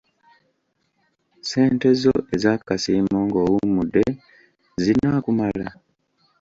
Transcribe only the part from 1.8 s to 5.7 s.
zo ez'akasiimo ng'owummudde zinaakumala?